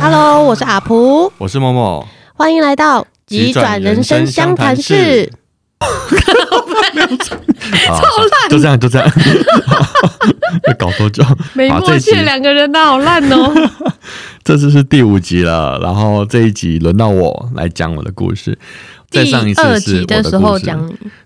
[0.00, 5.30] Hello，我是阿普，我是默默，欢迎来到急转人生相谈室。
[5.80, 5.86] 超
[8.32, 9.08] 烂，就这样，就这样，
[10.78, 11.22] 搞多久？
[11.54, 13.52] 没默契，两个人都好烂哦。
[14.42, 18.58] 这次是第五集了，然后这一集轮到我来讲我的故事。
[19.12, 20.74] 再上一次是我的故事，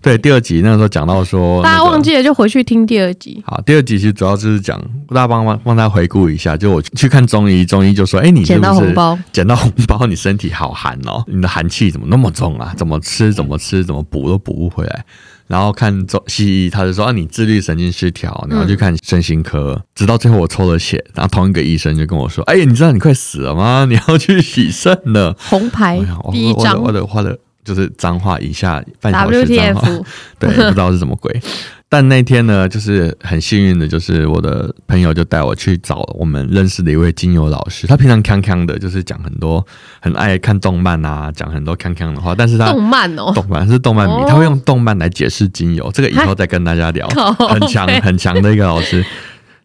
[0.01, 3.41] 对，第二集那个时候讲到说，大家忘记了就回去听第二集。
[3.45, 12.73] 好，第二集其实主要就是讲，大家帮帮帮他回顾一下，就我去看中医，中医就说，哎，你捡到红包，捡到红包，你身体好寒哦，你的寒气怎么那么重啊？
[12.77, 15.05] 怎么吃怎么吃怎么补都补不回来。
[15.47, 23.85] 然后看中西医，他就说啊，你自律神经失调，然后去看身心科，嗯、直到最后我抽了血，然后同一个医生就跟我说，哎，你知道你快死了吗？
[23.89, 26.01] 你要去洗肾了，红牌
[26.33, 27.39] 第一张，我的我的。
[27.67, 29.89] 就是脏话以下半小时脏话，
[30.39, 31.37] 对，不知道是什么鬼。
[31.89, 37.87] 但那天呢，就是很幸运的，就是我的朋友就带我去找我们认识的一位精油老师。
[37.87, 39.65] 他平常康康的，就是讲很多
[40.01, 42.33] 很爱看动漫啊，讲很多康康的话。
[42.33, 45.89] 但是他动漫哦，动漫是动漫迷，他会用动漫来解释精油。
[45.93, 47.07] 这个以后再跟大家聊。
[47.47, 49.05] 很强很强的一个老师。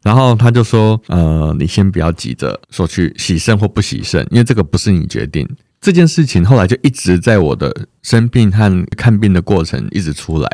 [0.05, 5.49] 然后他就说：“呃，你先不要急着说去洗肾或不洗肾，因为这个不是你决定。”
[5.83, 10.49] 这件事情后来就一直在我的生病和看病的过程一直出来，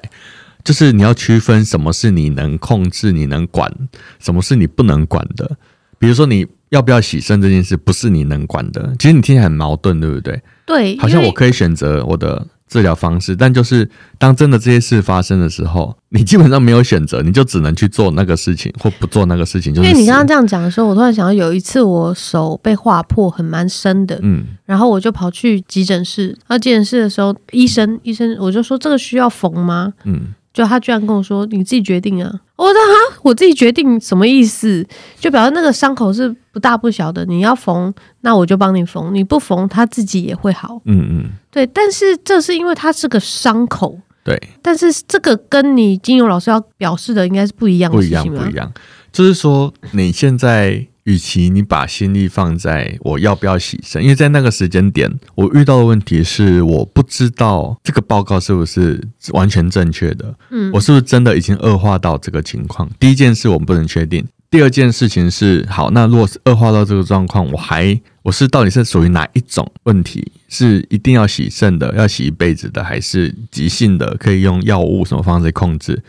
[0.64, 3.72] 就是你要区分什么是你能控制、你能管，
[4.18, 5.56] 什么是你不能管的。
[5.98, 8.96] 比如说你要不要洗肾这件事，不是你能管的。
[8.98, 10.42] 其实你听起来很矛盾，对不对？
[10.66, 12.46] 对，好像我可以选择我的。
[12.68, 13.88] 治疗方式，但就是
[14.18, 19.74] 当真的这些事发生的时候，你基本上没有选择，你就只能去做那个事情或不做那个事情。
[19.74, 29.92] 就是因为你刚刚这样讲的时候，我突然想到有一次我手被划破，很蛮深的，嗯，然后我就跑去急诊室，到急诊室的时候，医生医生我就说这个需要缝吗？
[30.04, 30.34] 嗯。
[30.58, 32.28] 就他居然跟我说：“你自己决定啊！”
[32.58, 34.84] 我说：“哈，我自己决定什么意思？
[35.16, 41.64] 就表示那个伤口是不大不小的，你要缝，那我就帮你缝；你不缝，他自己也会好。”嗯嗯，对。
[41.68, 44.36] 但是这是因为它是个伤口，对。
[44.60, 48.24] 但是这个跟你精油老师要表示的应该是不一样的事情？
[48.24, 48.72] 不一样，不一样。
[49.12, 50.84] 就是说你现在。
[51.08, 59.02] 与其你把心力放在我要不要洗肾，因为在那个时间点，我遇到的问题是我不知道这个报告是不是
[59.32, 62.86] 完全正确的，嗯，我是不是真的已经恶化到这个情况？
[63.00, 70.30] 第一件事我们不能确定，第二件事情是，好，那如果是恶化到这个状况，我还我是到底是属于哪一种问题？
[70.50, 76.02] 是一定要洗肾的，要洗一辈子的，还是急性的，可以用药物什么方式控制？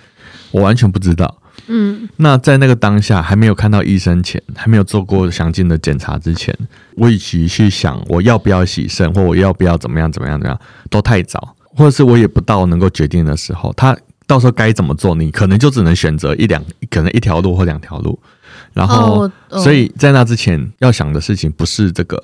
[0.52, 1.42] 我完全不知道。
[1.72, 6.54] 嗯，那在那个当下还没有看到医生前，还没有做过详尽的检查之前，
[6.96, 10.60] 我与其去想我要不要洗肾，或我要不要怎么样怎么样怎么样，
[10.90, 18.20] 都太早，或者是我也不到能够决定的时候，他到时候该怎么做，你可能就只能选择一两，可能一条路或两条路，
[18.74, 22.22] 然后，所以在那之前要想的事情不是这个。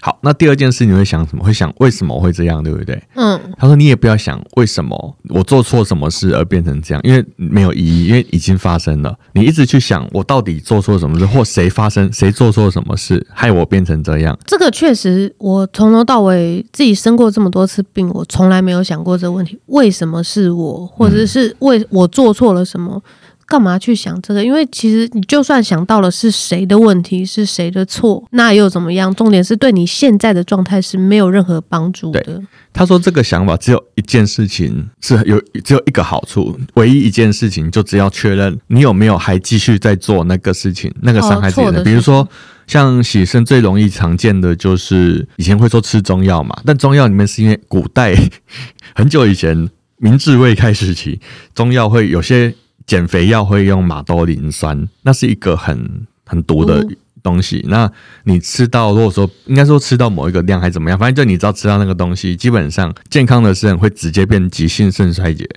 [0.00, 1.42] 好，那第二件事你会想什么？
[1.42, 3.02] 会想为什么会这样，对不对？
[3.14, 9.16] 嗯，他说你也不要想为什么我做错什么事而变成这样，因为没有意义，因为已经发生了。
[9.32, 14.38] 你一直去想我到底做错什么事，或谁发生谁做错什么事害我变成这样。
[14.44, 23.02] 这个确实，我从头到尾自己生过这么多次病，我从来没有想过这个问题：为什么是我，或者是为我做错了什么？
[23.46, 24.44] 干嘛去想这个？
[24.44, 29.14] 因为其实你就算想到了是谁的问题，是谁的错，那又怎么样？
[29.14, 32.42] 重点是对你现在的状态是没有任何帮助的。
[32.72, 41.84] 他说这个想法只有一件事情是有只有一个好处，唯一一件事情就只要确认你有没有还继续在做那个事情，那个伤害自己的。
[41.84, 42.26] 比如说
[42.66, 48.16] 像洗肾最容易常见的就是以前会说吃中药嘛，但中药里面是因为古代
[48.96, 49.68] 很久以前
[49.98, 51.20] 明治未开时期，
[51.54, 52.52] 中药会有些。
[52.86, 56.86] 减肥药会用马兜铃酸，那是一个很很毒的
[57.22, 57.64] 东西。
[57.68, 57.90] 那
[58.24, 65.48] 你吃到，如果说应该说吃到某一个量还怎么样，反正就你知道吃到那个东西，基本上健康的肾会直接变急性肾衰竭。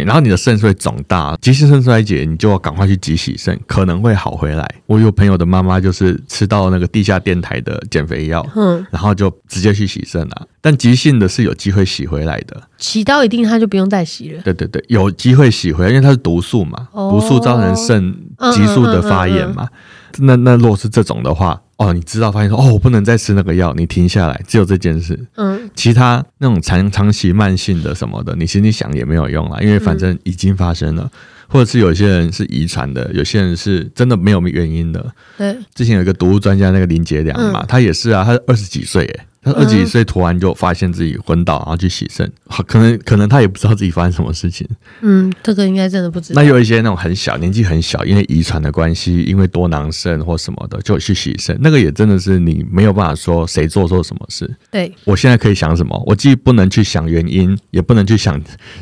[0.00, 4.74] 然后你的肾是会肿大，急性肾衰竭，你就要赶快去急洗肾，可能会好回来。
[4.86, 10.46] 我有朋友的妈妈就是吃到那个地下电台的减肥药，嗯，然后就直接去洗肾了。
[10.60, 14.42] 但急性的是有机会洗回来的，洗到一定它就不用再洗了。
[14.42, 18.14] 对对对，有机会洗回来，因为它是毒素嘛，哦、毒素造成肾
[18.54, 19.64] 急速的发炎嘛。
[19.64, 21.60] 嗯嗯嗯嗯、那那若是这种的话。
[21.88, 25.18] 哦，你知道发现说哦，我不能再吃那个药，你停下来，只有这件事。
[25.36, 31.18] 嗯，其他那种长长期慢性的什么的，你心里想也没有用啦，因为反正已经发生了，嗯、
[31.48, 35.04] 或者是有些人是遗传的，有些人是真的没有原因的。
[35.36, 42.30] 对，之前有一个毒物专家，那个林杰良嘛，嗯、他也是啊，他二十几岁，哎，他二十几岁突然就发现自己昏倒，然后去洗肾，
[42.66, 44.66] 可能可能他也不知道自己发生什么事情。
[45.00, 46.40] 嗯，这个应该真的不知道。
[46.40, 54.48] 那有一些那种很小年纪很小，因为遗传的关系，因为多囊肾或什么的就去洗肾，那个也真的是你没有办法说谁做错什么事。
[54.70, 56.00] 对，我现在可以想什么？
[56.06, 58.40] 我既不能去想原因，也不能去想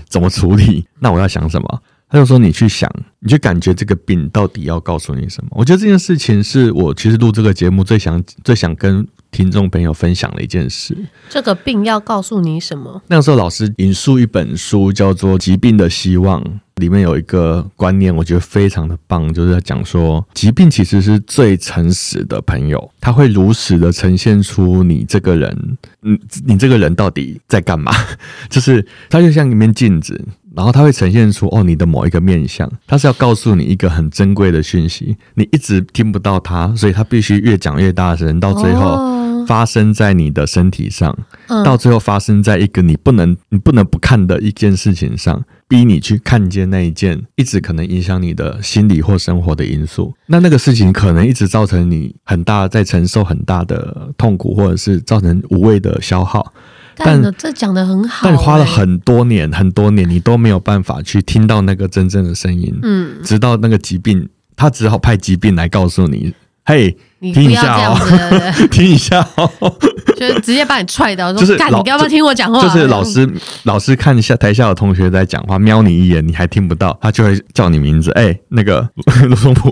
[0.08, 1.82] 怎么处理，那我要想什么？
[2.12, 10.96] 他就说：“你去想，你去感觉这个病到底要告诉你什么？”我觉得这件事情是我其实录这个节目最想、最想跟听众朋友分享了一件事。
[11.28, 13.02] 这个病要告诉你什么？
[13.06, 16.42] 那个时候老师引述一本书，叫做《疾病的希望》，
[16.76, 27.92] 里面有一个观念，我觉得非常的棒，就是在讲说，疾病其实是最诚实的朋友，他会如实的呈现出你这个人，嗯，你这个人到底在干嘛？
[28.50, 30.20] 就是它就像一面镜子。
[30.52, 38.96] 然后它会呈现出哦，你的某一个面相，它是要告诉你一个很珍贵的讯息，你一直听不到它，所以它必须越讲越大声，到最后
[39.50, 41.10] 发生在你的身体上，
[41.48, 50.14] 哦、到最后发生在一个你不能你不能不看的一件事情上，逼你去看见那一件一直可能影响你的心理或生活的因素。
[50.26, 56.52] 那那个事情可能一直造成你很大在承受很大的痛苦，或者是造成无谓的消耗。
[56.94, 62.72] 但这讲的很好，但花了很多年，很多年，你都没有办法去听到那个真正的声音。
[62.84, 66.32] 嗯，直到那个疾病，他只好派疾病来告诉你
[66.64, 67.98] ：“嘿。”你听一下哦，
[68.72, 69.52] 听一下哦，
[70.16, 73.30] 就是直接把你踹倒，说：“干，你要不要听我讲话？”就是老师，
[73.64, 78.88] 老师看一下台下的同学在讲话，瞄你一眼，你还听不到，他就会叫你名字，哎，那个
[79.28, 79.70] 罗松普，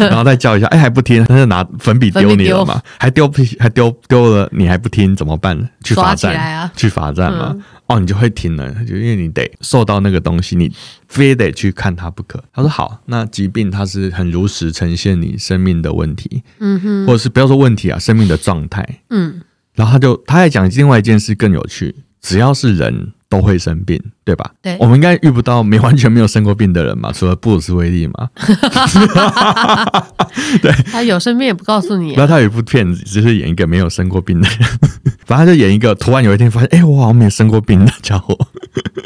[0.00, 3.26] 然后再叫一下，哎，还不听，他就拿粉笔丢你了嘛，还丢
[3.58, 5.58] 还丢丢了，你还不听怎么办？
[5.82, 7.56] 去罚站，去罚站嘛。
[7.92, 10.72] 哦，你就会停了，就因为你得受到那个东西，你
[11.08, 12.42] 非得去看它不可。
[12.52, 19.42] 他说好，那疾病它是很如实呈现你生命的问题，嗯哼，或者是不要说问题啊，生命的状态，嗯。
[19.74, 24.52] 然后他就他还讲另外一件事更有趣，只要是人都会生病，对吧？
[24.60, 28.28] 对，我们应该遇不到没完全没有生过病的人嘛， 除了布鲁斯威利嘛。
[30.60, 32.12] 对，他有生病也不告诉你。
[32.14, 34.58] 那他有一部片子，就是演一个没有生过病的人。
[35.24, 38.36] 反正他就演一个，突然有一天发现，哎、欸，我好像没有生过病的家伙。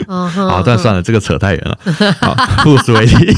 [0.08, 0.26] Uh.
[0.26, 1.78] 好，但算了，这个扯太远了。
[2.20, 2.34] 好，
[2.64, 3.32] 布鲁斯威利。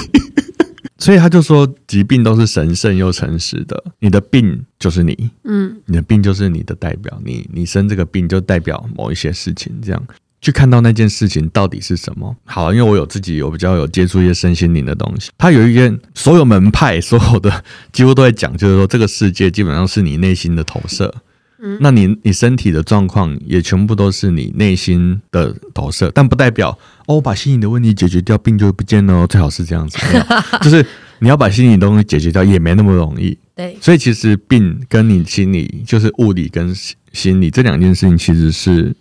[1.00, 3.84] 所以他就说，疾病都是神圣又诚实的。
[4.00, 7.17] 你的病就是你，嗯，你的病就是你的代表。
[7.25, 10.02] 你你生这个病就代表某一些事情，这样
[10.40, 12.35] 去看到那件事情到底是什么。
[12.44, 15.31] 好，因为我有自己有比较有接触一些身心灵的东西。
[15.37, 21.12] 它有一件，所有门派所有的几乎都在讲，就是说这个世界基本上是你内心的投射。
[21.61, 26.70] 嗯，那你你身体的状况也全部都是你内心的投射，但不代表
[27.06, 29.26] 哦，我把心理的问题解决掉，病就会不见了哦。
[29.26, 29.99] 最好是这样子，
[30.62, 30.87] 就是
[31.19, 33.37] 你要把心理的东西解决掉，也没那么容易。
[33.56, 36.73] 对，所以其实病跟你心理，就是物理跟
[37.12, 38.94] 心理这两件事情，其实是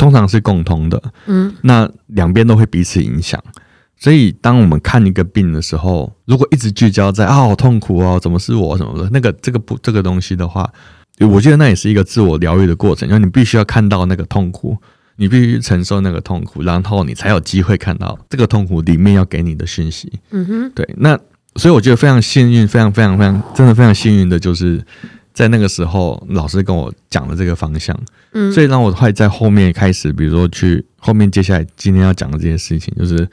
[0.00, 1.00] 通常是共通的。
[1.26, 3.38] 嗯，那两边都会彼此影响。
[3.98, 10.68] 所以当我们看一个病的时候，如果一直聚焦在啊，好痛苦哦，怎么是我什么的，那个这个不这个东西的话。
[11.28, 14.74] 我觉得那也是一个自我疗愈的过程，因为你必须要看到那个痛苦，
[15.16, 20.10] 你必须承受那个痛苦，然后你才有机会看到这个痛苦里面要给你的讯息。
[20.30, 20.88] 嗯哼，对。
[20.96, 21.18] 那
[21.56, 24.82] 所以我觉得非常幸运，非常非常非常真的非常幸运的，就是
[25.32, 27.98] 在那个时候老师跟我讲了这个方向。
[28.32, 33.28] 嗯，所以让我会在后面开始，比如说去后面接下来今天要讲的这件事情，就是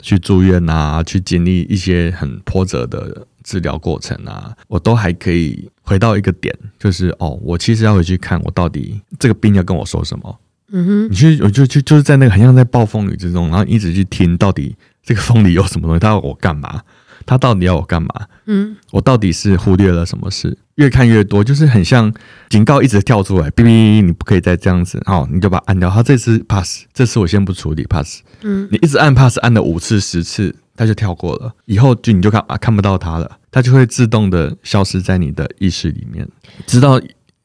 [0.00, 3.26] 去住院啊，去经历一些很波折的。
[3.42, 10.38] 治疗过程啊，我都还可以回到一个点，就是哦，我其实要回去看我到底这个病要跟我说什么。
[10.72, 16.82] 嗯哼，你去，我就就就是在那个很像在暴风雨之中，然后一直去听到底这个风里有什么东西，他要我干嘛？
[17.24, 18.08] 他到底要我干嘛？
[18.44, 20.56] 嗯，我到底是忽略了什么事？
[20.80, 22.12] 越看越多，就是很像
[22.48, 25.88] 警告一直跳出来，哔哔，你不可以再这样子，好，你就把它按掉。
[25.90, 28.22] 他这次 pass，这次我先不处理 pass。
[28.42, 30.54] 嗯，你一直按 pass，按了五次、十次。
[30.76, 36.26] 它就跳过了，以后就你就看啊看不到它了，它就会自动的消失在你的意识里面。
[36.66, 36.98] 直到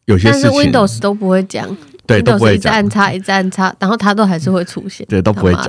[0.06, 1.68] 有些事情，但是 Windows 都不会讲，
[2.08, 5.68] 对，都不会讲，一直按叉，一直按叉，然后它都还是会出现，对，都不会讲。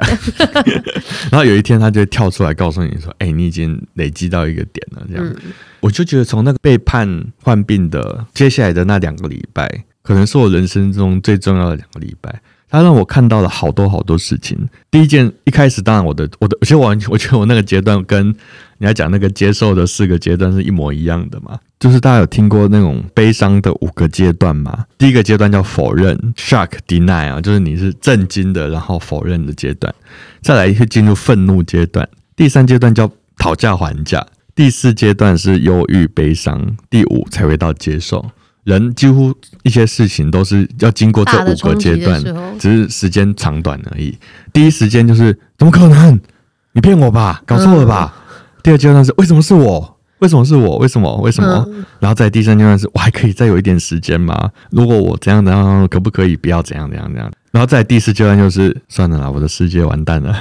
[1.31, 12.41] 然后有一天，它就会跳出来告诉你说：“哎、欸，你已经累积到一个点了。”这样，嗯、我就觉得从那个被判患病的接下来的那两个礼拜，可能是我人生中最重要的两个礼拜。
[12.69, 14.59] 他让我看到了好多好多事情。
[14.91, 18.35] 第一件，一开始当然我的我的，而且我我觉得我那个阶段跟
[18.79, 21.59] 你要讲那个接受的四个阶段是一模一样的嘛。
[21.79, 24.85] 就是大家有听过那种悲伤的五个阶段吗？
[24.97, 29.95] 第一个阶段叫否认 （shock deny） 啊，就是你是震惊的，然后否认的阶段。
[30.41, 32.09] 再来是进入愤怒阶段。
[32.35, 34.27] 第三阶段叫讨价还价。
[34.55, 36.77] 第四阶段是忧郁悲伤。
[36.89, 38.25] 第五才会到接受。
[38.65, 42.21] 人几乎一些事情都是要经过这五个阶段，
[42.59, 44.19] 只是时间长短而已。
[44.53, 46.19] 第一时间就是怎么可能？
[46.73, 48.13] 你骗我吧，搞错了吧？
[48.17, 48.26] 嗯、
[48.67, 49.97] 第二阶段是为什么是我？
[50.19, 50.77] 为什么是我？
[50.79, 51.17] 为什么？
[51.19, 51.65] 为什么？
[51.69, 54.51] 嗯、然后在第三阶段是我还可以再有一点时间吗？
[54.73, 57.31] 如果我怎样怎样，可不可以不要怎样怎样怎样？
[57.53, 60.37] 然后在第四阶段就是算了啦，我的世界完蛋了，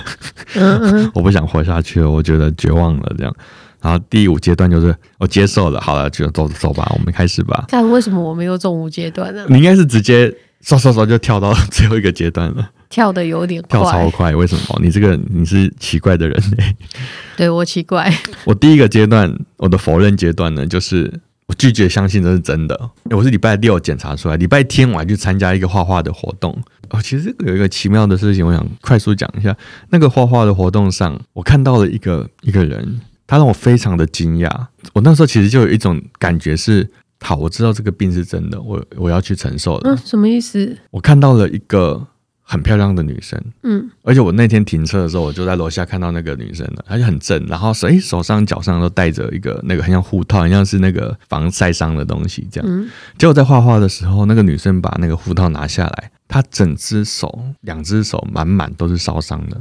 [0.56, 3.32] 嗯嗯 我不想活下去了，我觉得绝望了这样。
[3.80, 7.66] 然后第五阶段就是我接受了，好了，就走走吧，我们开始吧。
[7.68, 9.46] 但为什么我没有中五阶段呢？
[9.50, 14.36] 你应该是直接刷刷刷就跳到最后一个阶段了，跳的有点快，跳超快。
[14.36, 14.80] 为什么？
[14.82, 16.76] 你这个你是奇怪的人欸。
[17.38, 18.12] 对，我奇怪。
[18.46, 21.12] 我第一个阶段，我的否认阶段呢，就是
[21.48, 22.90] 我拒绝相信这是真的。
[23.12, 26.56] 我是礼拜六检查出来，礼拜天我还去参加一个画画的活动。
[26.90, 29.56] 哦，其实有一个奇妙的事情，我想快速讲一下。
[29.90, 33.02] 那个画画的活动上，我看到了一个一个人。
[33.28, 34.48] 他让我非常的惊讶，
[34.94, 36.88] 我那时候其实就有一种感觉是，
[37.22, 39.90] 好，我知道这个病是真的，我我要去承受的。
[39.90, 40.78] 嗯，什么意思？
[40.92, 42.06] 我看到了一个
[42.48, 52.70] 很漂亮的女生，嗯，而且我那天停车的时候，我就在楼下看到那个女生了，她就很正，然后手诶手上脚上都戴着一个那个很像护套，很像是那个防晒伤的东西这样。
[52.70, 52.88] 嗯，
[53.18, 59.58] 结果在画画的时候，那个女生把那个护套拿下来，她整只手两只手满满都是烧伤的。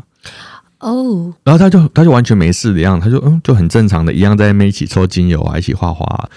[0.80, 1.32] 哦，oh.
[1.42, 6.28] 然后她就她就完全没事的样子，她就嗯就很正常的一样在那边一起抽精油啊，一起画画啊。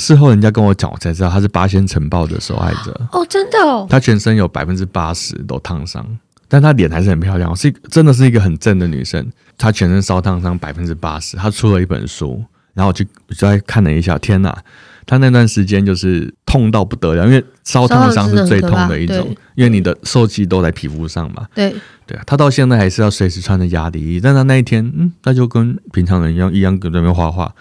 [0.00, 2.90] 事后人家跟我讲，我才知道他是八仙城爆的受害者。
[3.12, 6.04] 哦，oh, 真的哦，他全身有百分之八十都烫伤，
[6.48, 9.30] 但她脸还是很漂亮，是真的是一个很正的女生。
[9.58, 12.42] 她全身烧烫伤百分之八十，她出了一本书，
[12.72, 14.56] 然后我就我就在看了一下，天哪！
[15.06, 21.46] 她那段时间就是痛到不得了，因为烧烫伤是最痛的一种，因为你的受气都在皮肤上嘛。
[21.54, 21.74] 对
[22.06, 27.52] 对啊，他到现在还是要随时穿着压力衣，但她那一天，嗯，他就跟平常人一样，一样跟那边画画。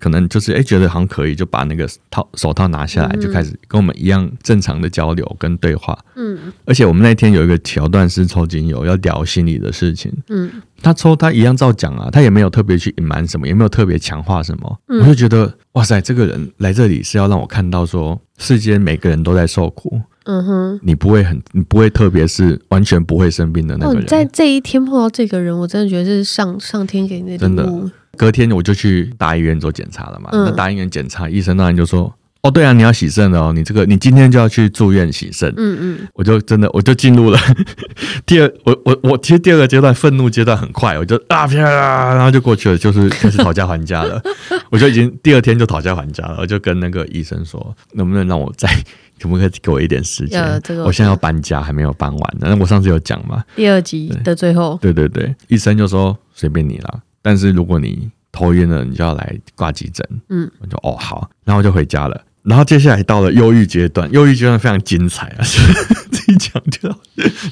[0.00, 5.98] 可能就是哎，觉得好像可以，就把那个套手套拿下来，就开始跟我们一样正常的交流跟对话。
[6.16, 10.12] 嗯，而且我们那天有一个桥段是抽精油，要聊心理的事情。
[10.28, 10.50] 嗯，
[10.82, 14.78] 他抽他一样照讲啊，他也没有特别去隐瞒什么，也没有特别强化什么。
[14.88, 20.00] 嗯，我就觉得哇塞，这个人来这里是要让我看到说，世间每个人都在受苦。
[20.26, 24.02] 嗯哼，你不会很，你不会特别是完全不会生病的那个人。
[24.02, 27.90] 哦，在这一天碰到这个人，我真的觉得是上上天给你的礼物。
[28.14, 30.30] 隔天我就去大医院做检查了嘛。
[30.32, 37.38] 嗯、那大医院检查，医生当然就说：“哦，对啊，你要洗肾了哦，你这个你今天就要去住院洗肾。”嗯嗯，我就真的我就进入了
[38.26, 44.20] 第二，我我我其实第二个阶段愤怒阶段很快，我就啊啪，然后就过去了，就是开始讨价还价了。
[44.70, 48.68] 我就已经第二天就讨价还价了，我就跟那个医生说：“能不能让我再
[49.20, 50.60] 可不可以给我一点时间？
[50.62, 52.36] 这个我，我现在要搬家，还没有搬完。
[52.38, 53.42] 那我上次有讲嘛？
[53.56, 60.06] 第二集的最后，对对对，医生就说随便你了。”但是如果你头晕了，你就要来挂急诊。
[60.28, 62.20] 嗯，我就哦好，然后就回家了。
[62.42, 65.40] 然后接下来到了忧郁阶段，忧郁阶段非常精彩啊！
[66.12, 66.94] 自己讲就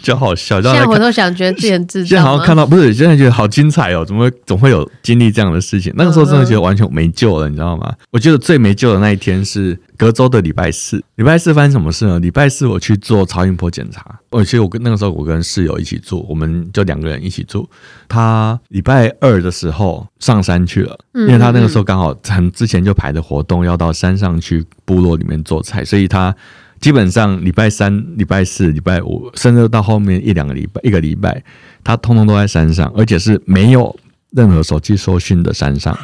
[0.02, 0.60] 就好笑。
[0.60, 2.08] 现在我都想觉得自己很智障。
[2.08, 4.04] 现在好像看到不是，现在觉得好精彩哦！
[4.04, 5.90] 怎么会总会有经历这样的事情？
[5.96, 7.90] 那个时候真的觉得完全没救了，你知道吗？
[8.10, 11.00] 我觉得最没救的那一天是隔周的礼拜四。
[11.14, 12.18] 礼拜四发生什么事呢？
[12.18, 14.18] 礼拜四我去做超音波检查。
[14.30, 17.68] 而且我跟那个时候我跟室友一起住，我们就两个人一起住。
[18.08, 24.66] 他礼拜二的时候上山去了，因为他那个时候刚好很之前就排的活动要到山上去。
[24.84, 26.34] 部落里面做菜，所以他
[26.80, 31.42] 基本上礼拜三、礼拜四、礼拜五，甚至到后面一两个礼拜、一个礼拜，
[31.84, 33.94] 他通通都在山上，而且是没有
[34.30, 35.96] 任何手机收讯的山上。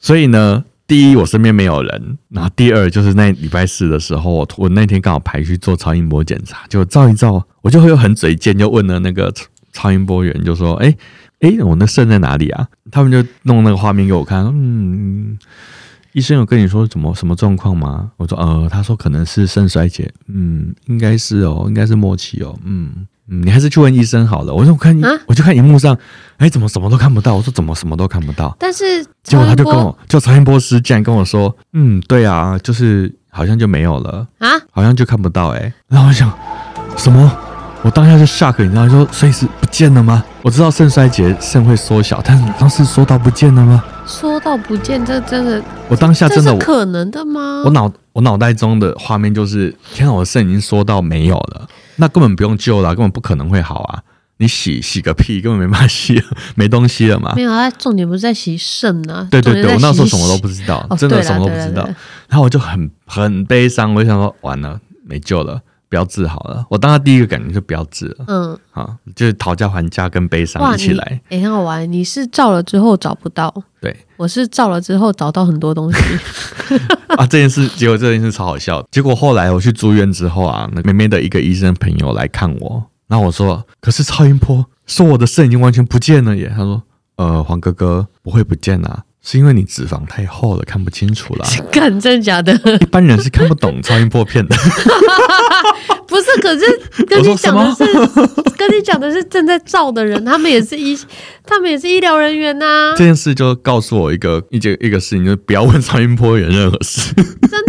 [0.00, 9.32] 所以呢，第一我身边没有人，然后第二就是那礼拜四的时候，我那天刚好排去做超音波检查，就照一照，我就会很嘴贱，就问了那个
[9.72, 10.94] 超音波员，就说：“哎
[11.40, 15.38] 哎，我那肾在哪里啊？”他们就弄那个画面给我看，嗯。
[16.12, 18.12] 医生有跟你说什么什么状况吗？
[18.18, 24.52] 我说呃，他说可能是肾衰竭，嗯，应该是哦，应该是末期哦，嗯嗯，你还是去问医生好了。
[24.52, 25.96] 我说我看，啊、我就看荧幕上，
[26.36, 27.34] 哎，怎么什么都看不到？
[27.34, 28.54] 我说怎么什么都看不到？
[28.58, 35.72] 但是结果他就跟我，就曹音波师竟然跟我说，嗯，对啊，就是好像就没有了啊，好像就看不到哎、欸。
[35.88, 36.32] 然后我想
[36.96, 37.30] 什么？
[37.82, 40.24] 我当下就 shock，你知道，说所以是不见了吗？
[40.40, 43.84] 我知道肾衰竭肾会缩小，但是当时缩到不见了吗？
[44.06, 47.62] 缩到不见，这真的，我当下真的可能的吗？
[47.64, 54.02] 我脑我脑袋中的画面就是，天啊，我的肾已经缩到没有了，那根本不用救了，根本不可能会好啊！
[54.38, 56.20] 你洗洗个屁，根本没办法洗，
[56.56, 57.32] 没东西了嘛。
[57.36, 59.28] 没有啊，重点不是在洗肾啊。
[59.30, 61.84] 对对对，我那时候什么都不知道，真的什么都不知道。
[62.28, 65.60] 然后我就很很悲伤，我就想说，完了，没救了。
[65.88, 66.64] 不要治好了。
[66.68, 68.24] 我当他第一个感觉就不要治了。
[68.26, 71.04] 嗯，好，就是讨价还价跟悲伤一起来。
[71.28, 71.90] 哎、欸，很好玩。
[71.90, 75.98] 你是照了之后找不到，对，我是照了之后找到很多东西。
[77.16, 78.84] 啊，这件事，结果这件事超好笑。
[78.90, 86.82] 结果后来我去住院之后啊，那妹妹的一个医生朋友来看我，然后我说：“可是超音波说我的肾已经完全不见了耶。”他说
[87.16, 91.46] ：“呃，黄哥哥不会不见啊。”是因为你脂肪太厚了，看不清楚啦。
[91.72, 92.52] 干，真的假的？
[92.80, 94.54] 一般人是看不懂超音波片的。
[96.06, 97.84] 不是，可是跟你讲的是，
[98.56, 100.96] 跟你讲的是正在照的人，他们也是医，
[101.44, 102.94] 他们也是医疗人员呐、啊。
[102.94, 107.12] 这件事就告诉我一个一件一个事情，就是不要问超音波员任何事。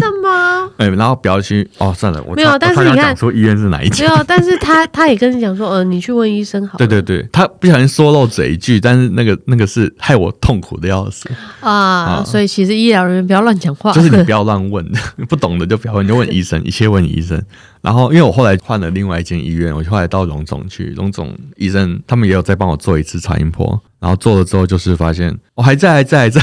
[0.06, 0.70] 真的吗？
[0.78, 2.58] 哎、欸，然后不要去哦，算了，我没有。
[2.60, 4.06] 但是你看，说医院是哪一家？
[4.08, 6.78] 没有，但是他 他也跟你讲说，呃，你去问医生好。
[6.78, 11.30] 对对对，他不小心说漏嘴一句，但是那个那个是害我痛苦的要死
[11.62, 12.24] 啊，啊！
[12.26, 14.86] 所以其实医疗人员不要乱讲话，就是你不要 乱问，
[15.28, 17.42] 不懂的就不要问，你就问医生，一切问医生。
[17.86, 23.80] 然后，因为我后来换了另外一间医院，我后来到荣总去，荣总医生他们也有再帮我做一次超音波。
[24.00, 26.42] 然后做了之后，就是发现我、哦、还在，还在，还在，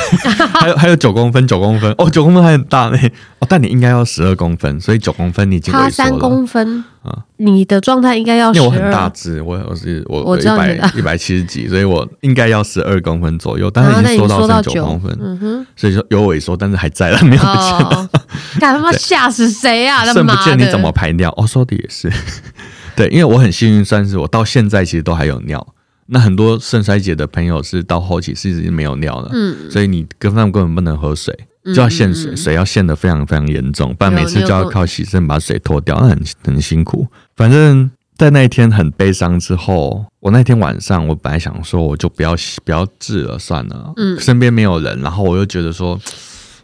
[0.54, 2.98] 还 有还有九公分，九公分哦，九公分还很大呢。
[3.38, 7.24] 哦，但你应该要十二公分，所以九公分你已经差三公分啊。
[7.44, 13.70] 你的状态应该要12，因为我很大只，我我是我我一百一百七十几，所以我应该要十二公分左右。
[13.70, 18.08] 但是已经缩到九公分，嗯哼，所以说有萎缩，但是还在了，没有不见了。
[18.60, 20.04] 干他妈吓死谁啊？
[20.04, 21.32] 肾不见你怎么排尿？
[21.36, 22.10] 哦，说的也是，
[22.94, 25.66] 对，因为我很幸运，算是我到现在其实都还有尿。
[26.06, 31.34] 那很多肾衰竭的朋友是到后期是已经没有尿了，嗯，所以你根本根本不能喝水，
[31.74, 37.06] 就要限水，水要限的非常非常严重，不然每次就要靠洗肾把水脱掉，那很很辛苦。
[37.36, 45.98] 反正，在那一天很悲伤之后，我那天晚上我本来想说我就不要不要治了算了，嗯，身边没有人，然后我又觉得说。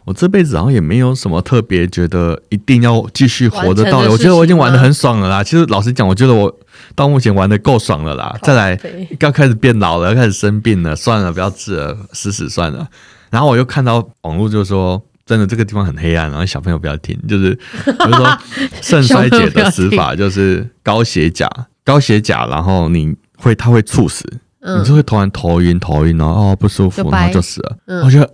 [0.05, 4.09] 我这辈子好像也没有什么特别觉得一定要继续活着到的。
[4.09, 5.43] 我觉得我已经玩的很爽了啦。
[5.43, 6.51] 其实老实讲，我觉得我
[6.95, 8.35] 到目前玩的够爽了啦。
[8.41, 8.79] 再来，
[9.19, 12.87] 要开始变老了，要开始生病了，算了，不要治了，死死算了。
[13.29, 14.99] 然后我又看到网络就说，
[15.29, 18.39] 真的这个地方很黑暗，然后小朋友不要听，就是比如说
[18.81, 21.47] 肾衰竭的死法就是高血钾，
[21.85, 24.25] 高血钾，然后你会他会猝死，
[24.59, 27.77] 你就会突然头晕头晕，然后哦不舒服，然后就死了。
[28.03, 28.27] 我觉得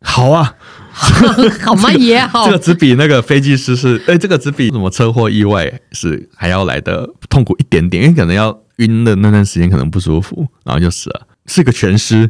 [0.00, 0.54] 好啊。
[1.62, 1.92] 好吗？
[1.92, 12.28] 也好，这个只比那个飞机失事，哎，这个只比什么车祸意外是还要来的痛苦一点点，因为可能要晕的那段时间可能不舒服，然后就死了，是个全尸。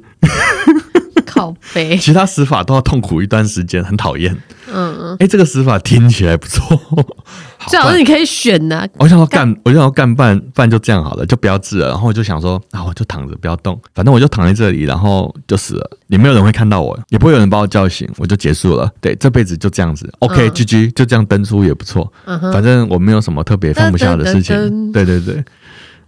[1.28, 4.34] 靠背， 其他死法都要痛苦一段时间，很讨厌。
[4.70, 6.78] 嗯嗯，哎，这个死法听起来不错，
[7.68, 8.88] 最好是你可以选呐、啊。
[8.98, 11.88] 我想要干，我想要干半半就这样好了，就不要治了。
[11.88, 18.90] 然后我就想说，啊，我就躺着不要动，反正我就躺在这里，然后就死了，也没有人会看到我，也不会有人把我叫醒，我就结束了。
[19.00, 20.12] 对，这辈子就这样子。
[20.18, 22.12] OK，GG，、嗯、就这样登出也不错。
[22.26, 24.92] 嗯哼，反正我没有什么特别放不下的事情。
[24.92, 25.42] 对对对。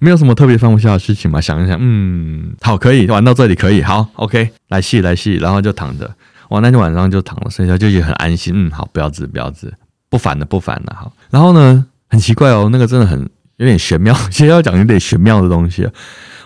[0.00, 1.40] 没有什么特别放不下的事情嘛？
[1.40, 6.10] 想一想，嗯，好，可以玩到这里，可以，好，OK，来戏来戏，然后就躺着，
[6.48, 9.72] 哇，那天晚上就躺了睡觉，就也很安心，嗯，好，不要治，不要治，
[10.08, 13.20] 不烦了，不烦了，好，然后呢，很奇怪哦，那个真的很
[13.58, 15.86] 有点玄妙， 其实要讲有点玄妙的东西，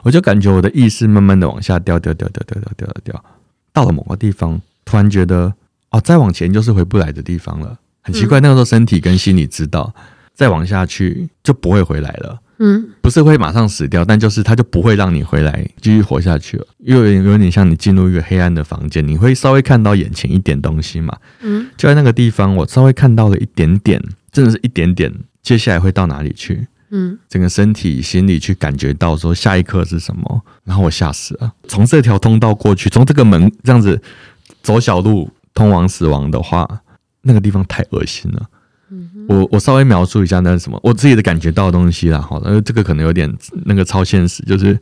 [0.03, 3.25] 我就感觉我的意识慢慢的往下掉，掉，掉，掉，掉，掉，掉，掉，
[3.73, 5.55] 到了某个地方，突然觉得，
[5.91, 9.95] 哦，再往前就是回不来的地方了，很奇怪，那个时候身体跟心里知道，
[10.35, 12.41] 再往下去就不会回来了。
[12.59, 21.17] 嗯，不是会马上死掉，但就是他就不会让你回来继续活下去了，因为有点像你进入一个黑暗的房间，你会稍微看到眼前一点东西嘛。
[21.41, 25.13] 嗯，就在那个地方，我稍微看到了一点点，真的是一点点。
[25.43, 26.67] 接下来会到哪里去？
[26.91, 31.53] 嗯，整个身体、心里去感觉到说下一刻是什么，然后我吓死了。
[31.67, 34.01] 从这条通道过去，从这个门这样子
[34.63, 36.69] 走小路通往死亡的话，
[37.23, 38.47] 那个地方太恶心了。
[39.29, 43.33] 我我稍微描述一下那是什么，我自己的感觉到的东西啦，好，因为这个可能有点
[43.65, 44.79] 那个超现实，就是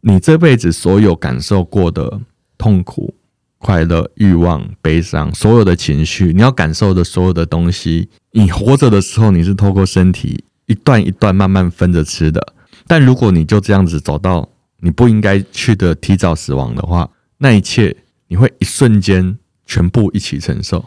[0.00, 2.20] 你这辈子所有感受过的
[2.56, 3.14] 痛苦、
[3.58, 12.54] 快乐、欲望、悲伤，所有的情绪，你要感受的所有的东西，你活着的时候你是透过身体一段一段慢慢分着吃的，
[12.86, 14.48] 但如果你就这样子走到
[14.80, 17.96] 你不应该去的提早死亡的话，那一切
[18.28, 20.84] 你会一瞬间全部一起承受。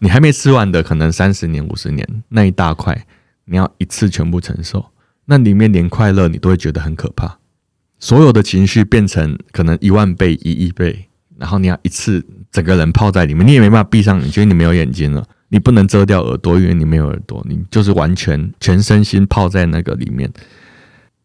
[0.00, 3.06] 你还没吃完的，可能三十年、五十年那一大块，
[3.46, 4.86] 你要一次全部承受，
[5.26, 7.38] 那里面连快乐你都会觉得很可怕。
[7.98, 20.30] 所有的情绪变成可能一万倍、一亿倍，然后你要一次整个人泡在里面，你也没办法闭上，你觉得你没有眼睛了，你不能遮掉耳朵，因为你没有耳朵，你就是完全全身心泡在那个里面。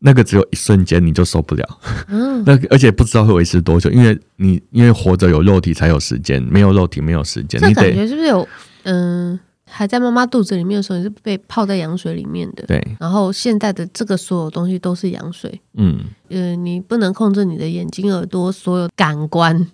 [0.06, 1.80] 那个只有一瞬间，你就受不了。
[2.10, 7.60] 嗯， 那而且不知道会维持多久，因为你因为活着有肉体才有时间，没有肉体没有时间。
[7.68, 8.46] 你得是不是有
[8.84, 12.64] 嗯还在妈妈肚子里面的时候，你是被泡在羊水里面的。
[12.68, 12.86] 对。
[13.00, 15.60] 然后现在的这个所有东西都是羊水。
[15.76, 16.00] 嗯。
[16.30, 19.66] 呃，你不能控制你的眼睛、耳朵，所有感官。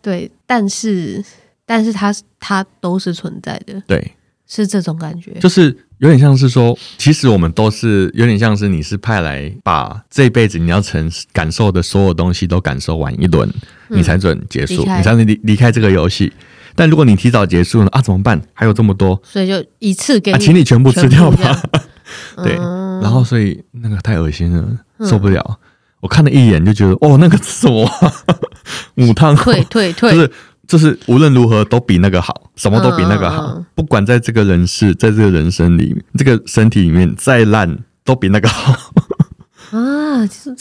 [0.00, 0.30] 对。
[0.46, 1.24] 但是，
[1.66, 3.82] 但是它它都是存在的。
[3.86, 4.12] 对。
[4.46, 5.32] 是这种感觉。
[5.40, 13.48] 就是有点像是说，其实我们都是有点像是你是派来把这辈子你要承感受的所有东西都感受完一轮，
[13.88, 16.32] 嗯、你才准结束，你才能离离开这个游戏。
[16.76, 18.40] 但如果你提早结束了啊，怎么办？
[18.54, 21.60] 还有这么多，所以就一次给你、啊，请你全部吃掉吧。
[22.44, 24.64] 对，嗯、然后所以那个太恶心了，
[25.04, 25.44] 受不了。
[25.48, 25.56] 嗯、
[26.00, 27.90] 我看了一眼就觉得，哦，那个是什么
[28.94, 29.34] 母汤？
[29.34, 30.30] 退退退， 就是
[30.68, 33.54] 就是无论如何都比那个好，什么都比那个好。
[33.56, 38.92] 嗯、不管在这个人世，在这个人生里面，这个身体里面再烂，都比那个好。
[39.76, 40.54] 啊，就是。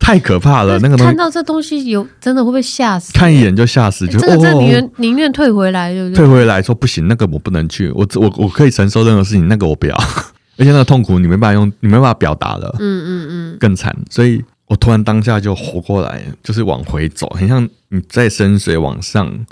[0.00, 6.24] 太可怕了，那个东西看到这东西有真的会被吓死，看一眼就吓死，就真的宁愿宁愿退回来，对不对？
[6.24, 9.94] 退回来说不行，那个我不能去，我我我可以承受任何事情，那个我不要，
[10.56, 19.46] 而且那个痛苦你没办法用，你没办法表达了，嗯嗯嗯，更惨，所以我突然当下就活过来，就是往回走，很像你在深水往上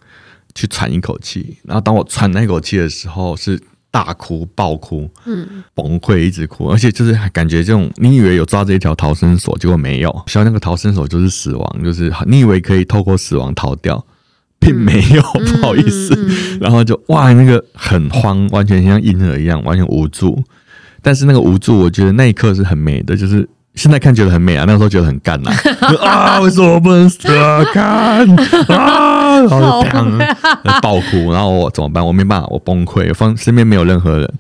[0.55, 3.61] 去喘一口气，然后当我喘那口气的时候是。
[3.89, 14.05] 大哭、爆哭、嗯，崩溃，一直哭，而且就是感觉这种，你以为有抓着一条逃生索，结果没有，像那个逃生索就是死亡，就是你以为可以透过死亡逃掉，
[14.59, 20.45] 并没有，嗯、不好意思，嗯嗯、然后就哇，那个很慌，完全像婴儿一样，完全无助，
[21.01, 23.49] 但是那个无助，我觉得那一刻是很美的，就是。
[23.77, 25.51] 现在看觉得很美啊，那个时候觉得很干 呐
[26.01, 26.41] 啊！
[26.41, 27.63] 为什么我不能死啊？
[27.73, 28.27] 看
[28.69, 29.41] 啊！
[29.43, 32.05] 然后就砰，爆哭，然后我怎么办？
[32.05, 34.35] 我没办法，我崩溃，方身边没有任何人，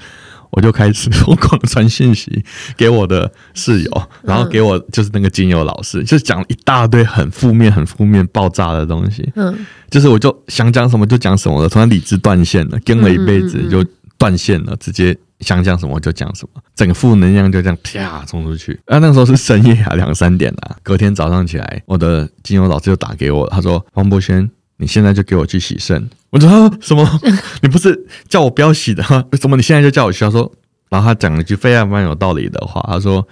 [0.50, 2.42] 我就开始疯狂传信息
[2.76, 9.30] 给我的室友，然后给我就是那个精油老师，就讲一大堆很负面、很负面、爆炸的东西。
[9.36, 9.54] 嗯，
[9.90, 13.84] 就是我就想讲什么就讲什么了，突然理智断线了，跟了一辈子就
[14.16, 15.16] 断线了，直接。
[15.40, 18.72] 想讲什么就讲什么，整个负能量就这样啪冲出去。
[18.86, 20.76] 啊，那个时候是深夜啊，两三点啊。
[20.82, 27.20] 隔天早上起来，我的精油老师就打给我，他说：“黄柏轩，你现在就给我去洗肾。”我说：“什么？
[27.60, 29.24] 你不是叫我不要洗的吗？
[29.32, 30.50] 为什么你现在就叫我去？”他说，
[30.88, 33.26] 然后他讲了一句非常非常有道理的话，他说：“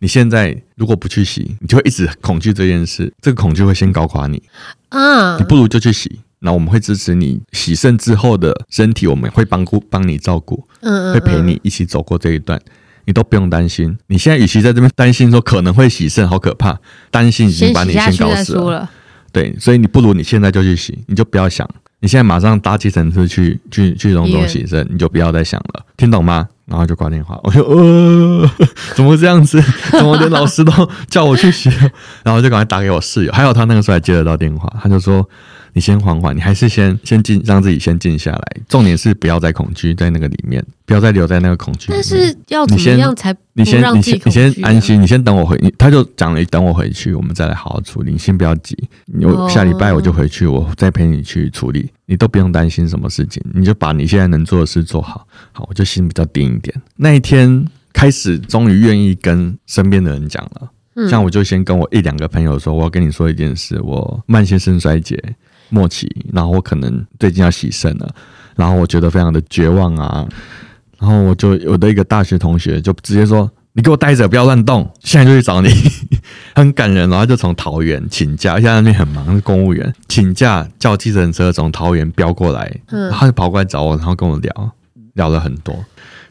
[0.00, 4.42] 你现在如果不去洗，你就会一直恐惧这件事，这个恐惧会先搞垮你。
[4.90, 12.60] 啊，你不如就去洗。”那我们会支持你洗肾之后的身体，我们会帮顾帮你照顾，嗯，嗯，嗯，会陪你一起走过这一段，
[13.06, 13.98] 你都不用担心。
[14.06, 16.78] 你现在与其在这边担心说可能会洗肾，好可怕，
[17.10, 18.70] 担心已经把你先搞死了。
[18.70, 18.90] 了
[19.32, 21.68] 对，所以你不如你现在就去洗，你就不要想，
[22.00, 26.48] 你现在马上搭计程车去去去荣总洗肾，你就不要再想了，听懂吗？
[26.66, 28.50] 然后就挂电话，我说呃，
[28.94, 29.60] 怎么会这样子？
[29.90, 30.72] 怎么连老师都
[31.08, 31.68] 叫我去洗？
[32.22, 35.28] 然后就赶快打给我室友，还有他那个时候还接得到电话，他就说。
[35.78, 38.56] 你先缓缓，你还是先先静，让自己先静下来。
[38.68, 41.86] 重点是不要再恐惧在那个里面，不要再留在那个恐惧。
[41.90, 45.56] 但是要怎么样才你先你先你先安心，你先等我回。
[45.78, 48.10] 他就讲了，等我回去，我们再来好好处理。
[48.10, 48.76] 你先不要急，
[49.22, 51.88] 我下礼拜我就回去，我再陪你去处理。
[52.06, 55.24] 你都不用担心什么事情，你就把你现在能做的事做好。
[55.52, 56.74] 好，我就心比较定一点。
[56.96, 60.68] 那一天开始，终于愿意跟身边的人讲了。
[61.08, 65.16] 像我就先跟我一两个朋友说，我要跟你说一件事，我慢性肾衰竭。
[65.68, 68.08] 末期，然后我可能最近要洗肾了，
[68.56, 70.26] 然后我觉得非常的绝望啊，
[70.98, 75.68] 然后我就我的一个大学同学就直接说：“你给我待着，不要乱动，现在就去找你。
[76.54, 84.70] ”很感人，然后就从桃园请假，现在那边很忙，是公务员，请假叫计程车从桃园飙过来，然后他就跑过来找我，然后跟我聊，
[85.14, 85.84] 聊了很多。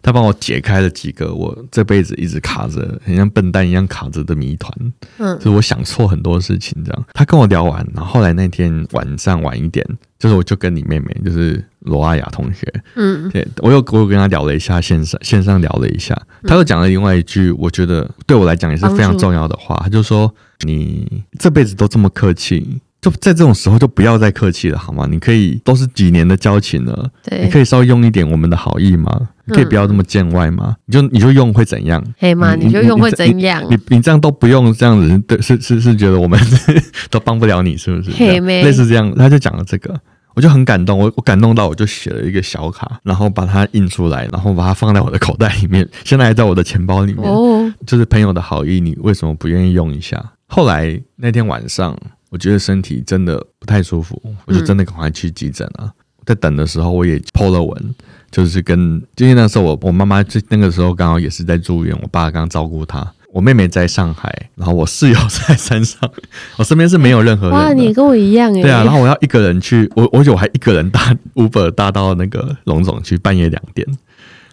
[0.07, 4.73] 他帮我解开了几个我这辈子一直卡着，很像笨蛋一样卡着的谜团。
[5.17, 7.05] 嗯，就是我想错很多事情这样。
[7.13, 9.85] 他跟我聊完，然后后来那天晚上晚一点，
[10.17, 12.65] 就是我就跟你妹妹，就是罗阿雅同学，
[12.95, 20.33] 嗯，对我又我又跟他聊了一下线上线上聊了一下，他又讲了另外一句，我觉得对我来讲也是非常重要的话，他就说
[20.65, 25.05] ：“你这辈子都这么客气。”就在这种时候，就不要再客气了，好吗？
[25.09, 29.29] 你可以都是几年的交情了，对，你可以稍微用一点我们的好意吗？
[29.47, 30.75] 你可以不要这么见外吗？
[30.85, 32.03] 你就你就用会怎样？
[32.19, 32.53] 可以吗？
[32.55, 33.63] 你就用会怎样？
[33.69, 36.39] 你你这样都不用这样子，对，是是是觉得我们
[37.09, 38.11] 都帮不了你，是不是？
[38.11, 39.97] 嘿，类似这样，他就讲了这个，
[40.35, 47.23] 我就很感动，我我感动到我就写了一个小卡，然后把它印出来，然后把它放在我的口袋里面， 现在还在我的钱包里面。
[47.23, 50.33] 哦，就是朋友的好意，你为什么不愿意用一下？
[50.47, 51.97] 后来那天晚上。
[52.29, 55.85] 我觉得身体真的不太舒服，我就真的赶快去急诊了。
[55.85, 55.91] 嗯、
[56.25, 57.95] 在等的时候，我也 po 了文，
[58.31, 66.09] 就是跟，因为那时候我我妈妈就那个时候刚好也是在住院，我爸刚照顾她，我妹妹在上海，然后我室友在山上，
[66.57, 67.57] 我身边是没有任何人。
[67.57, 68.61] 哇，你跟我一样哎。
[68.61, 73.87] 对啊，然后我要一个人去，我而且我还一个人搭 Uber 搭到那个龙总去，半夜两点。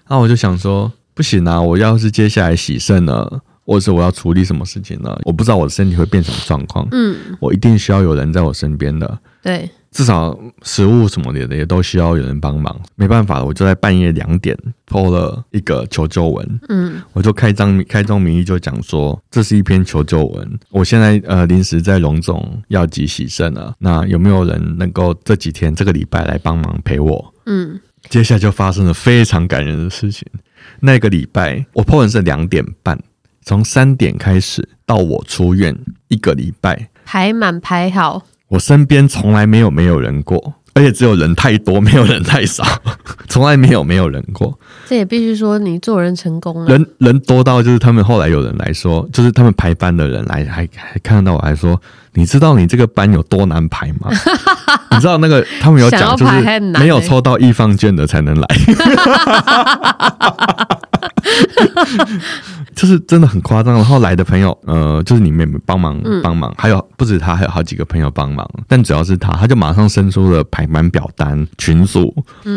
[0.06, 1.60] 然后我就想说，不行啊！
[1.60, 5.18] 我要是接下来洗肾了，或者是我要处理什么事情呢？
[5.24, 6.86] 我不知道我的身体会变什么状况。
[6.90, 9.18] 嗯，我一定需要有人在我身边的。
[9.42, 12.78] 对，至少食物什么的也都需要有人帮忙。
[12.96, 16.60] 没办法，我就在半夜两点 po 了一个求救文。
[16.68, 20.58] 嗯，我就开张开宗明义就讲说，这是一篇求救文。
[20.70, 27.32] 我现在呃临时在荣总要急洗肾了，那有没有人能够这几天这个礼拜来帮忙陪我？
[27.46, 27.80] 嗯。
[28.10, 30.26] 接下来就发生了非常感人的事情。
[30.80, 33.00] 那个礼拜，我 po 文是两点半，
[33.42, 35.74] 从三点开始到我出院
[36.08, 38.26] 一个礼拜，排满排好。
[38.48, 42.64] 我身边从来没有没有人过，而且只有人太多，没有人太少，
[43.28, 44.58] 从来没有没有人过。
[44.86, 46.66] 这也必须说你做人成功了。
[46.66, 51.80] 人人多到就是他们后来有人来说，就是他们排班的人来还还看到我还说。
[52.16, 54.08] 你知道你这个班有多难排吗？
[54.92, 58.46] 你知道那个他们有讲，就是没有抽到易放券的才能来。
[62.74, 72.14] 就是真的很夸张，然后来的朋友，呃，就是你妹妹帮忙帮忙，还有不止他，还有好几个朋友帮忙，但主要是他，他就马上伸出了排班表单群组，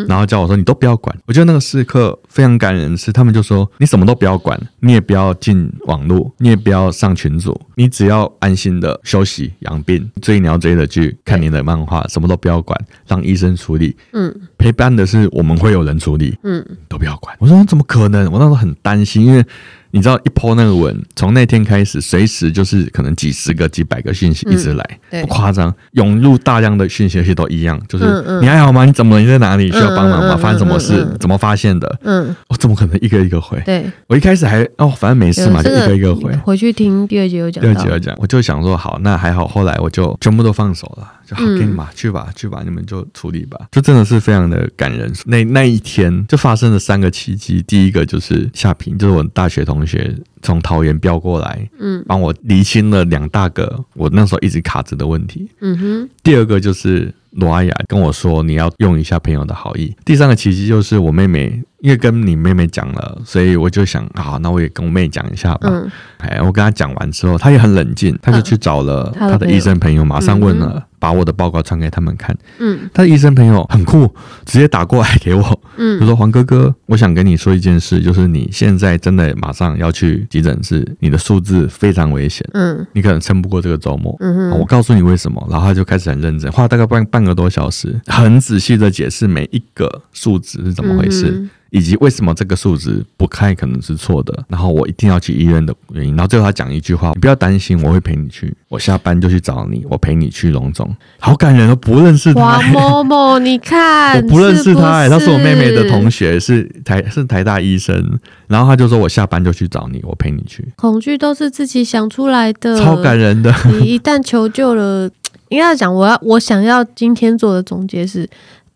[0.08, 1.16] 然后叫我说你都不要管。
[1.26, 13.96] 我觉得那个时刻非常感人，是他们就说你什么都不要管，你也不要进网络，你也不要上群组，你只要安心的休息养病，追你要追的剧，看你的漫画，什么都不要管，让医生处理。
[14.14, 17.36] 嗯，陪伴的是我们会有人处理，嗯，都不要管。
[17.40, 18.32] 我说怎么可能？
[18.32, 19.46] 我那时候很担心，因为。
[19.92, 28.86] 你知道一 po 那个文，从那天开始，随时就是可能几十个、几百个讯息一直来，嗯、不夸张，涌入大量的讯息，而且都一样，就是、嗯嗯、你还好吗？
[28.86, 29.22] 你怎么了？
[29.22, 29.72] 你在哪里？
[29.72, 30.36] 需要帮忙吗？
[30.38, 31.08] 发生什么事？
[31.20, 32.00] 怎么发现的？
[32.04, 33.62] 嗯，我怎么可能一个一个回？
[33.66, 36.36] 对，我一开始还哦，反正没事嘛，就一个一个回。
[36.38, 41.08] 回去听第二集有讲，第二集有讲，我就想说好，那还好，后来我就全部都放手了。
[41.28, 43.68] 就好，给你吧，去吧，去吧，你们就处理吧。
[43.72, 45.12] 就真的是非常的感人。
[45.26, 47.62] 那那一天就发生了三个奇迹。
[47.68, 55.50] 第一个就是夏萍，就是我大学同学，从桃园飙过来，嗯，帮我厘清了两大个我那时候一直卡着的问题。
[55.60, 56.10] 嗯哼。
[56.24, 59.94] 第二个就是罗阿雅跟我说，你要用一下朋友的好意。
[60.06, 61.62] 第三个奇迹就是我妹妹。
[61.88, 65.72] 因为跟你妹妹讲了，所以我就想，啊，那我也跟我妹讲一下吧。
[66.18, 72.38] 哎、嗯，我跟她讲完之后，她也很冷静，她就去找了她的医生朋友，马上问了，嗯、把我的报告传给他们看。
[72.60, 84.14] 嗯，她的医生朋友很酷，直接打过来给我，嗯，就说黄哥哥，我想跟你说一件事，就是你现在真的马上要去急诊室，你的数字非常危险，嗯，你可能撑不过这个周末。
[84.20, 91.30] 嗯哼，我告诉你为什么，然后他就开始很认真，花了大概半半个多小时，很仔细的解释每一个数字是怎么回事。
[91.30, 100.94] 嗯以及为什么这个数值不开可能是错的，然后我一定要去医院的原因，然后最后他讲一句话：你不要担心，我会陪你去，我下班就去找你，我陪你去龙总。
[101.20, 102.60] 好感人，哦不认识他。
[102.60, 110.68] 黄某某，你看，我不认识他，他是我妹妹的同学，是台是台大医生，然后他就说我下班就去找你，我陪你去。
[110.76, 113.54] 恐惧都是自己想出来的，超感人的。
[113.66, 115.10] 你一旦求救了，
[115.50, 118.28] 应该要讲，我要我想要今天做的总结是。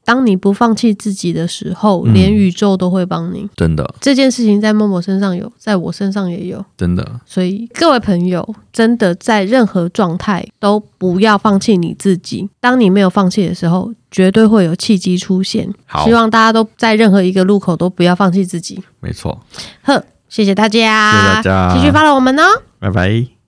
[0.04, 3.48] 当你不放弃自己的时候，连宇宙都会帮你。
[3.56, 6.64] 真的，这件事情在默默身上有，在我身上也有。
[6.76, 12.50] 真的，所以各位朋友，真的在任何状态都不要放弃你自己。
[12.60, 15.72] 当你没有放弃的时候，绝对会有契机出现。
[15.86, 18.82] 好，希望大家都在任何一个路口都不要放弃自己。
[19.00, 19.40] 没错。
[19.84, 22.44] 呵，谢谢大家，谢谢大家，继续 follow 我们哦。
[22.80, 23.40] 拜拜。